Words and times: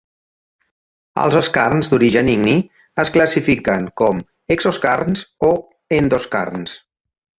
Els 1.23 1.35
skarns 1.47 1.91
d'origen 1.91 2.31
igni 2.35 2.55
es 3.03 3.11
classifiquen 3.17 3.87
com 4.03 4.23
"exoskarns" 4.57 5.23
o 5.51 5.53
"endoskarns". 5.99 6.75